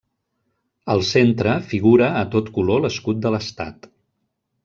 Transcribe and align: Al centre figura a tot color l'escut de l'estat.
Al 0.93 1.03
centre 1.09 1.51
figura 1.73 2.09
a 2.23 2.25
tot 2.37 2.49
color 2.57 2.83
l'escut 2.87 3.23
de 3.27 3.35
l'estat. 3.35 3.89